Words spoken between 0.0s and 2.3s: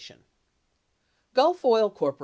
H. Gulf Oil Coep.